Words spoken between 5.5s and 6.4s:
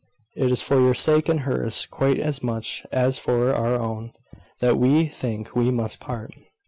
we must part."